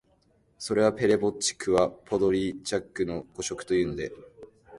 [0.57, 4.11] それは「ペレヴォッチクはポドリャッチクの誤植」というので、